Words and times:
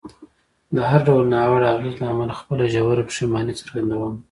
د 0.75 0.77
هر 0.89 1.01
ډول 1.07 1.23
ناوړه 1.33 1.67
اغېز 1.75 1.95
له 2.01 2.05
امله 2.13 2.33
خپله 2.39 2.63
ژوره 2.73 3.03
پښیماني 3.09 3.53
څرګندوم. 3.61 4.13